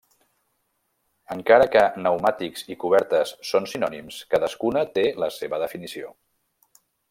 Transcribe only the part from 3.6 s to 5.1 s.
sinònims, cadascuna té